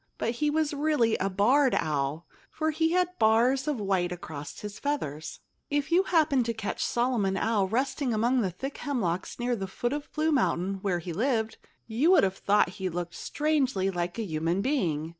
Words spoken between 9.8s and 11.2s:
of Blue Mountain, where he